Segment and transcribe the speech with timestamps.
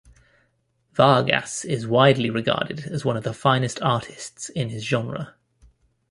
[0.93, 5.35] Vargas is widely regarded as one of the finest artists in his genre.